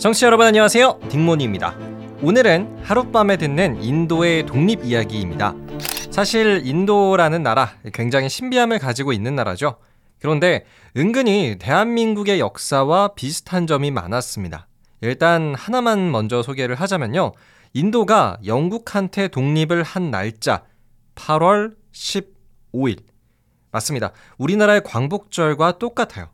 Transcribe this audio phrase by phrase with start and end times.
[0.00, 0.98] 청취자 여러분 안녕하세요.
[1.10, 1.76] 딩모니입니다.
[2.22, 5.54] 오늘은 하룻밤에 듣는 인도의 독립 이야기입니다.
[6.10, 9.76] 사실 인도라는 나라 굉장히 신비함을 가지고 있는 나라죠.
[10.18, 10.64] 그런데
[10.96, 14.68] 은근히 대한민국의 역사와 비슷한 점이 많았습니다.
[15.02, 17.32] 일단 하나만 먼저 소개를 하자면요.
[17.74, 20.64] 인도가 영국한테 독립을 한 날짜
[21.14, 23.00] 8월 15일.
[23.70, 24.12] 맞습니다.
[24.38, 26.30] 우리나라의 광복절과 똑같아요.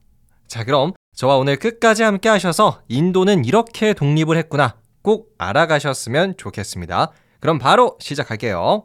[0.46, 7.10] 자, 그럼 저와 오늘 끝까지 함께 하셔서 인도는 이렇게 독립을 했구나 꼭 알아가셨으면 좋겠습니다.
[7.40, 8.84] 그럼 바로 시작할게요.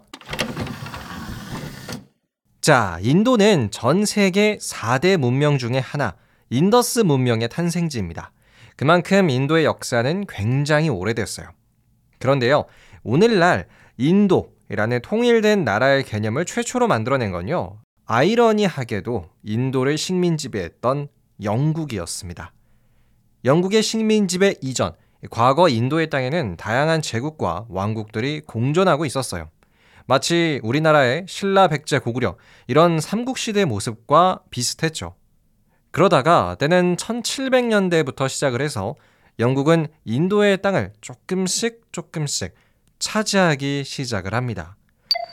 [2.61, 6.15] 자, 인도는 전 세계 4대 문명 중의 하나,
[6.49, 8.31] 인더스 문명의 탄생지입니다.
[8.77, 11.49] 그만큼 인도의 역사는 굉장히 오래됐어요.
[12.19, 12.63] 그런데요,
[13.03, 21.09] 오늘날 인도라는 통일된 나라의 개념을 최초로 만들어낸 건요, 아이러니하게도 인도를 식민 지배했던
[21.41, 22.53] 영국이었습니다.
[23.45, 24.93] 영국의 식민 지배 이전,
[25.29, 29.49] 과거 인도의 땅에는 다양한 제국과 왕국들이 공존하고 있었어요.
[30.05, 35.15] 마치 우리나라의 신라, 백제, 고구려 이런 삼국시대 모습과 비슷했죠.
[35.91, 38.95] 그러다가 때는 1700년대부터 시작을 해서
[39.39, 42.53] 영국은 인도의 땅을 조금씩 조금씩
[42.99, 44.75] 차지하기 시작을 합니다.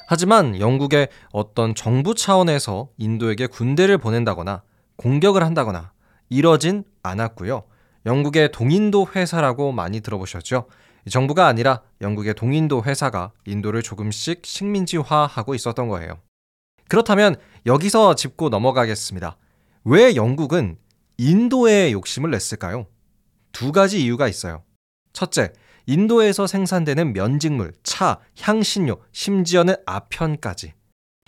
[0.09, 4.63] 하지만 영국의 어떤 정부 차원에서 인도에게 군대를 보낸다거나
[4.97, 5.93] 공격을 한다거나
[6.29, 7.65] 이러진 않았고요.
[8.07, 10.67] 영국의 동인도 회사라고 많이 들어보셨죠?
[11.11, 16.19] 정부가 아니라 영국의 동인도 회사가 인도를 조금씩 식민지화하고 있었던 거예요.
[16.89, 19.37] 그렇다면 여기서 짚고 넘어가겠습니다.
[19.85, 20.79] 왜 영국은
[21.19, 22.87] 인도에 욕심을 냈을까요?
[23.53, 24.63] 두 가지 이유가 있어요.
[25.13, 25.53] 첫째,
[25.87, 30.75] 인도에서 생산되는 면직물, 차, 향신료, 심지어는 아편까지.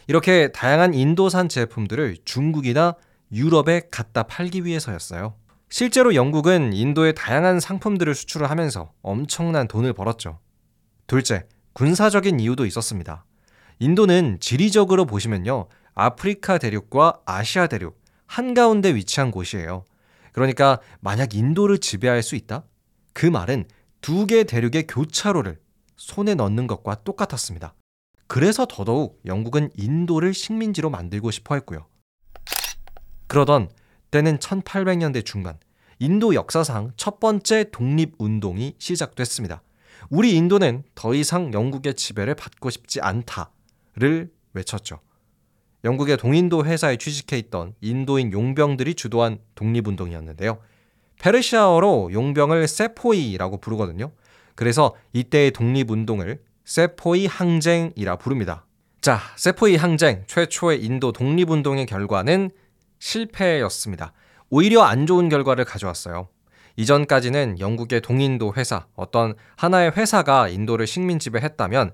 [0.06, 2.94] 이렇게 다양한 인도산 제품들을 중국이나
[3.32, 5.34] 유럽에 갖다 팔기 위해서였어요.
[5.68, 10.40] 실제로 영국은 인도에 다양한 상품들을 수출을 하면서 엄청난 돈을 벌었죠.
[11.06, 13.24] 둘째, 군사적인 이유도 있었습니다.
[13.78, 15.68] 인도는 지리적으로 보시면요.
[15.94, 19.84] 아프리카 대륙과 아시아 대륙 한가운데 위치한 곳이에요.
[20.32, 22.64] 그러니까 만약 인도를 지배할 수 있다?
[23.12, 23.64] 그 말은
[24.00, 25.58] 두 개 대륙의 교차로를
[25.96, 27.74] 손에 넣는 것과 똑같았습니다.
[28.26, 31.86] 그래서 더더욱 영국은 인도를 식민지로 만들고 싶어 했고요.
[33.30, 33.70] 그러던
[34.10, 35.56] 때는 1800년대 중반
[36.00, 39.62] 인도 역사상 첫 번째 독립운동이 시작됐습니다.
[40.08, 44.98] 우리 인도는 더 이상 영국의 지배를 받고 싶지 않다를 외쳤죠.
[45.84, 50.58] 영국의 동인도 회사에 취직해 있던 인도인 용병들이 주도한 독립운동이었는데요.
[51.20, 54.10] 페르시아어로 용병을 세포이라고 부르거든요.
[54.56, 58.66] 그래서 이때의 독립운동을 세포이 항쟁이라 부릅니다.
[59.00, 62.50] 자, 세포이 항쟁 최초의 인도 독립운동의 결과는
[63.00, 64.12] 실패였습니다.
[64.48, 66.28] 오히려 안 좋은 결과를 가져왔어요.
[66.76, 71.92] 이전까지는 영국의 동인도 회사, 어떤 하나의 회사가 인도를 식민 지배했다면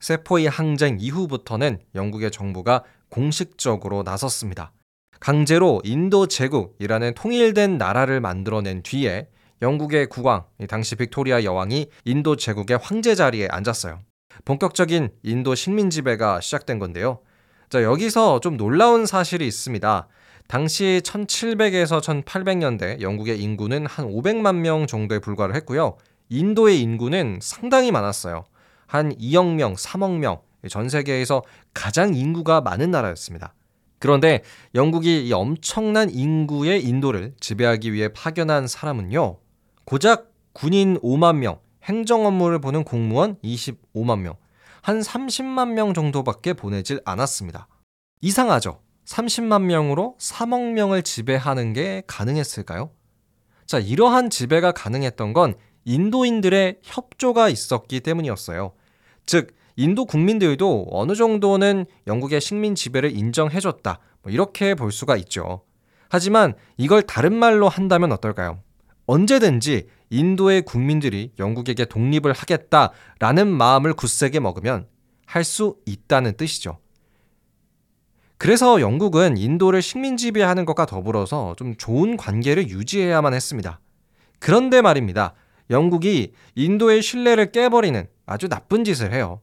[0.00, 4.72] 세포이 항쟁 이후부터는 영국의 정부가 공식적으로 나섰습니다.
[5.20, 9.28] 강제로 인도 제국이라는 통일된 나라를 만들어낸 뒤에
[9.62, 14.00] 영국의 국왕, 당시 빅토리아 여왕이 인도 제국의 황제 자리에 앉았어요.
[14.46, 17.20] 본격적인 인도 식민 지배가 시작된 건데요.
[17.68, 20.08] 자, 여기서 좀 놀라운 사실이 있습니다.
[20.50, 25.96] 당시 1700에서 1800년대 영국의 인구는 한 500만 명 정도에 불과를 했고요.
[26.28, 28.44] 인도의 인구는 상당히 많았어요.
[28.88, 33.54] 한 2억 명, 3억 명, 전 세계에서 가장 인구가 많은 나라였습니다.
[34.00, 34.42] 그런데
[34.74, 39.38] 영국이 이 엄청난 인구의 인도를 지배하기 위해 파견한 사람은요,
[39.84, 44.34] 고작 군인 5만 명, 행정 업무를 보는 공무원 25만 명,
[44.82, 47.68] 한 30만 명 정도밖에 보내질 않았습니다.
[48.20, 48.80] 이상하죠?
[49.04, 52.90] 30만 명으로 3억 명을 지배하는 게 가능했을까요?
[53.66, 58.72] 자, 이러한 지배가 가능했던 건 인도인들의 협조가 있었기 때문이었어요.
[59.26, 63.98] 즉, 인도 국민들도 어느 정도는 영국의 식민 지배를 인정해줬다.
[64.22, 65.62] 뭐 이렇게 볼 수가 있죠.
[66.08, 68.60] 하지만 이걸 다른 말로 한다면 어떨까요?
[69.06, 74.86] 언제든지 인도의 국민들이 영국에게 독립을 하겠다라는 마음을 굳세게 먹으면
[75.24, 76.78] 할 수 있다는 뜻이죠.
[78.40, 83.80] 그래서 영국은 인도를 식민 지 배하는 것과 더불어서 좀 좋은 관계를 유지해야만 했습니다.
[84.38, 85.34] 그런데 말입니다.
[85.68, 89.42] 영국이 인도의 신뢰를 깨버리는 아주 나쁜 짓을 해요.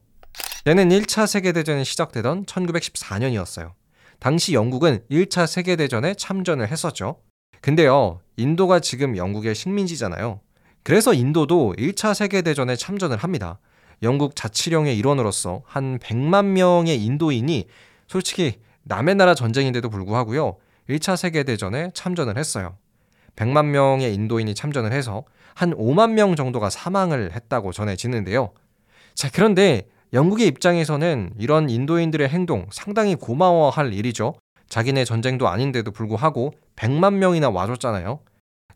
[0.64, 3.70] 때는 1차 세계대전이 시작되던 1914년이었어요.
[4.18, 7.20] 당시 영국은 1차 세계대전에 참전을 했었죠.
[7.60, 10.40] 근데요, 인도가 지금 영국의 식민지잖아요.
[10.82, 13.60] 그래서 인도도 1차 세계대전에 참전을 합니다.
[14.02, 17.68] 영국 자치령의 일원으로서 한 100만 명의 인도인이
[18.08, 20.56] 솔직히 남의 나라 전쟁인데도 불구하고요.
[20.88, 22.76] 1차 세계대전에 참전을 했어요.
[23.36, 25.24] 100만 명의 인도인이 참전을 해서
[25.54, 28.52] 한 5만 명 정도가 사망을 했다고 전해지는데요.
[29.14, 34.34] 자, 그런데 영국의 입장에서는 이런 인도인들의 행동 상당히 고마워할 일이죠.
[34.68, 38.20] 자기네 전쟁도 아닌데도 불구하고 100만 명이나 와줬잖아요.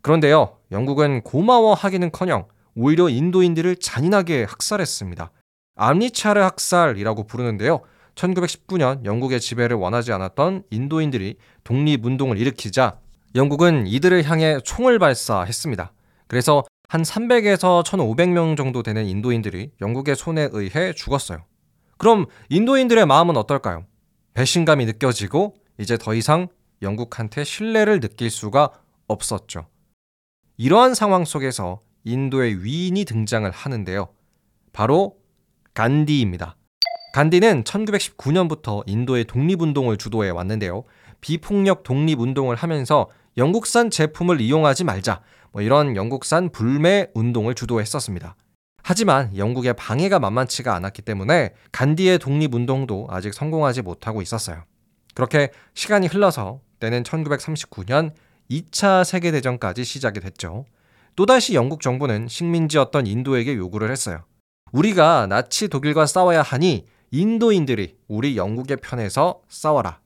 [0.03, 5.31] 그런데요, 영국은 고마워하기는 커녕 오히려 인도인들을 잔인하게 학살했습니다.
[5.77, 7.81] 암리차르 학살이라고 부르는데요.
[8.15, 12.99] 1919년 영국의 지배를 원하지 않았던 인도인들이 독립운동을 일으키자
[13.35, 15.93] 영국은 이들을 향해 총을 발사했습니다.
[16.27, 21.45] 그래서 한 300에서 1,500명 정도 되는 인도인들이 영국의 손에 의해 죽었어요.
[21.97, 23.87] 그럼 인도인들의 마음은 어떨까요?
[24.35, 26.49] 배신감이 느껴지고 이제 더 이상
[26.83, 28.73] 영국한테 신뢰를 느낄 수가
[29.09, 29.67] 없었죠.
[30.57, 34.09] 이러한 상황 속에서 인도의 위인이 등장을 하는데요.
[34.73, 35.17] 바로
[35.75, 36.57] 간디입니다.
[37.13, 40.85] 간디는 1919년부터 인도의 독립운동을 주도해 왔는데요.
[41.21, 45.21] 비폭력 독립운동을 하면서 영국산 제품을 이용하지 말자.
[45.53, 48.35] 뭐 이런 영국산 불매 운동을 주도했었습니다.
[48.83, 54.65] 하지만 영국의 방해가 만만치가 않았기 때문에 간디의 독립운동도 아직 성공하지 못하고 있었어요.
[55.15, 58.13] 그렇게 시간이 흘러서 때는 1939년
[58.51, 60.65] 2차 세계대전까지 시작이 됐죠.
[61.15, 64.25] 또다시 영국 정부는 식민지였던 인도에게 요구를 했어요.
[64.73, 70.01] 우리가 나치 독일과 싸워야 하니 인도인들이 우리 영국의 편에서 싸워라.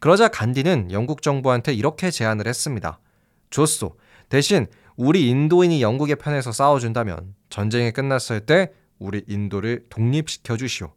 [0.00, 3.00] 그러자 간디는 영국 정부한테 이렇게 제안을 했습니다.
[3.48, 3.96] 좋소.
[4.28, 4.66] 대신
[4.96, 10.92] 우리 인도인이 영국의 편에서 싸워준다면 전쟁이 끝났을 때 우리 인도를 독립시켜 주시오.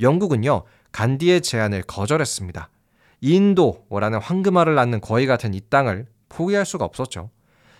[0.00, 2.70] 영국은요, 간디의 제안을 거절했습니다.
[3.20, 7.28] 인도라는 황금알을 낳는 거위 같은 이 땅을 포기할 수가 없었죠.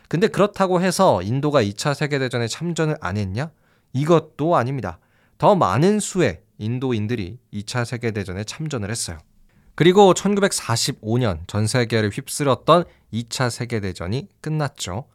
[0.08, 3.50] 근데 그렇다고 해서 인도가 2차 세계대전에 참전을 안 했냐?
[3.94, 4.98] 이것도 아닙니다.
[5.38, 9.18] 더 많은 수의 인도인들이 2차 세계대전에 참전을 했어요.
[9.74, 15.06] 그리고 1945년 전 세계를 휩쓸었던 2차 세계대전이 끝났죠.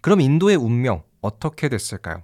[0.00, 2.22] 그럼 인도의 운명 어떻게 됐을까요?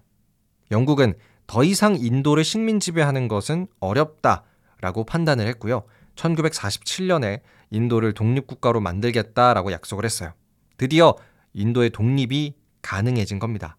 [0.70, 1.14] 영국은
[1.46, 5.84] 더 이상 인도를 식민 지배하는 것은 어렵다라고 판단을 했고요.
[6.16, 7.40] 1947년에
[7.70, 10.32] 인도를 독립국가로 만들겠다라고 약속을 했어요.
[10.76, 11.16] 드디어
[11.52, 13.76] 인도의 독립이 가능해진 겁니다.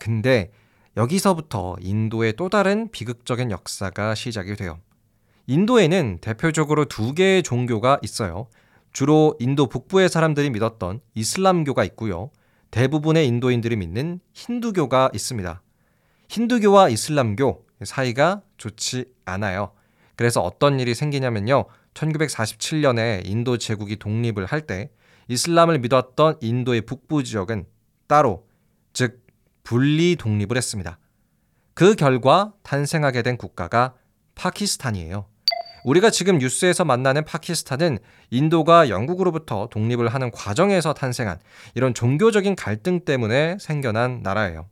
[0.00, 0.50] 근데
[0.96, 4.78] 여기서부터 인도의 또 다른 비극적인 역사가 시작이 돼요.
[5.46, 8.48] 인도에는 대표적으로 두 개의 종교가 있어요.
[8.92, 12.30] 주로 인도 북부의 사람들이 믿었던 이슬람교가 있고요.
[12.70, 15.62] 대부분의 인도인들이 믿는 힌두교가 있습니다.
[16.28, 19.72] 힌두교와 이슬람교 사이가 좋지 않아요.
[20.16, 21.66] 그래서 어떤 일이 생기냐면요.
[21.94, 24.90] 1947년에 인도 제국이 독립을 할 때
[25.28, 27.66] 이슬람을 믿었던 인도의 북부 지역은
[28.06, 28.46] 따로
[28.92, 29.21] 즉
[29.62, 30.98] 분리 독립을 했습니다.
[31.74, 33.94] 그 결과 탄생하게 된 국가가
[34.34, 35.26] 파키스탄이에요.
[35.84, 37.98] 우리가 지금 뉴스에서 만나는 파키스탄은
[38.30, 41.40] 인도가 영국으로부터 독립을 하는 과정에서 탄생한
[41.74, 44.68] 이런 종교적인 갈등 때문에 생겨난 나라예요.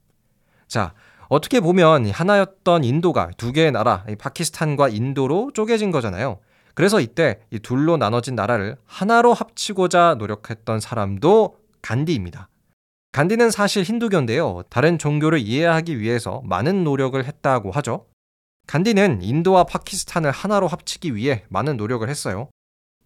[0.68, 0.94] 자,
[1.28, 6.38] 어떻게 보면 하나였던 인도가 두 개의 나라, 파키스탄과 인도로 쪼개진 거잖아요.
[6.74, 12.49] 그래서 이때 이 둘로 나눠진 나라를 하나로 합치고자 노력했던 사람도 간디입니다.
[13.12, 14.62] 간디는 사실 힌두교인데요.
[14.70, 18.06] 다른 종교를 이해하기 위해서 많은 노력을 했다고 하죠.
[18.68, 22.48] 간디는 인도와 파키스탄을 하나로 합치기 위해 많은 노력을 했어요.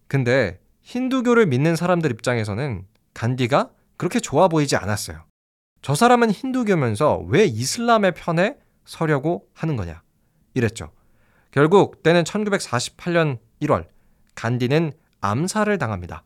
[0.07, 2.85] 근데 힌두교를 믿는 사람들 입장에서는
[3.15, 5.23] 간디가 그렇게 좋아 보이지 않았어요.
[5.81, 10.03] 저 사람은 힌두교면서 왜 이슬람의 편에 서려고 하는 거냐?
[10.53, 10.91] 이랬죠.
[11.49, 13.87] 결국 때는 1948년 1월
[14.35, 14.91] 간디는
[15.21, 16.23] 암살을 당합니다.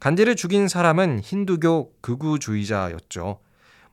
[0.00, 3.38] 간디를 죽인 사람은 힌두교 극우주의자였죠.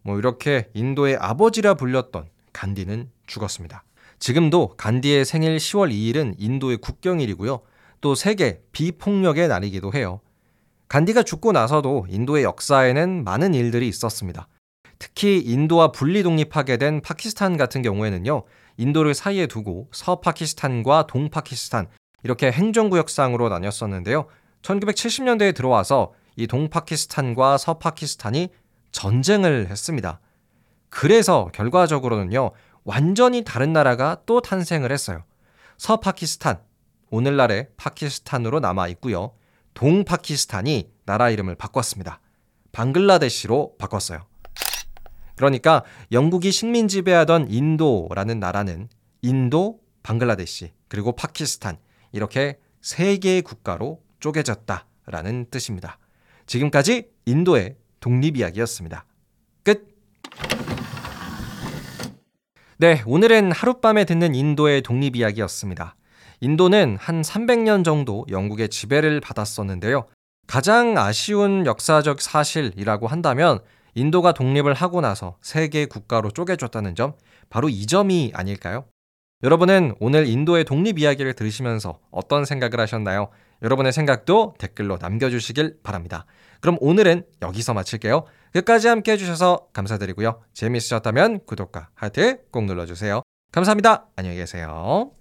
[0.04, 3.84] 뭐 이렇게 인도의 아버지라 불렸던 간디는 죽었습니다.
[4.18, 7.60] 지금도 간디의 생일 10월 2일은 인도의 국경일이고요.
[8.00, 10.22] 또 세계 비폭력의 날이기도 해요.
[10.88, 14.48] 간디가 죽고 나서도 인도의 역사에는 많은 일들이 있었습니다.
[15.00, 18.44] 특히 인도와 분리 독립하게 된 파키스탄 같은 경우에는요.
[18.78, 21.88] 인도를 사이에 두고 서파키스탄과 동파키스탄
[22.24, 24.28] 이렇게 행정구역상으로 나뉘었었는데요.
[24.62, 28.50] 1970년대에 들어와서 이 동파키스탄과 서파키스탄이
[28.92, 30.20] 전쟁을 했습니다.
[30.90, 32.52] 그래서 결과적으로는요,
[32.84, 35.24] 완전히 다른 나라가 또 탄생을 했어요.
[35.78, 36.60] 서파키스탄,
[37.10, 39.34] 오늘날의 파키스탄으로 남아 있고요.
[39.74, 42.20] 동파키스탄이 나라 이름을 바꿨습니다.
[42.72, 44.26] 방글라데시로 바꿨어요.
[45.36, 48.90] 그러니까 영국이 식민 지배하던 인도라는 나라는
[49.22, 51.78] 인도, 방글라데시, 그리고 파키스탄
[52.12, 55.98] 이렇게 세 개의 국가로 쪼개졌다 라는 뜻입니다.
[56.46, 59.06] 지금까지 인도의 독립 이야기였습니다.
[59.64, 59.88] 끝.
[62.78, 65.96] 네, 오늘은 하룻밤에 듣는 인도의 독립 이야기였습니다.
[66.40, 70.08] 인도는 한 300년 정도 영국의 지배를 받았었는데요.
[70.46, 73.60] 가장 아쉬운 역사적 사실이라고 한다면
[73.96, 77.14] 인도가 독립을 하고 나서 세계 국가로 쪼개졌다는 점,
[77.50, 78.86] 바로 이 점이 아닐까요?
[79.44, 83.30] 여러분은 오늘 인도의 독립 이야기를 들으시면서 어떤 생각을 하셨나요?
[83.62, 86.26] 여러분의 생각도 댓글로 남겨주시길 바랍니다.
[86.62, 88.26] 그럼 오늘은 여기서 마칠게요.
[88.54, 90.42] 끝까지 함께 해주셔서 감사드리고요.
[90.54, 93.22] 재미있으셨다면 구독과 하트 꼭 눌러주세요.
[93.52, 94.08] 감사합니다.
[94.16, 95.17] 안녕히 계세요.